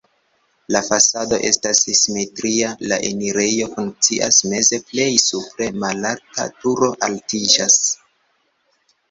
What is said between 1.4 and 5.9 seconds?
estas simetria, la enirejo funkcias meze, plej supre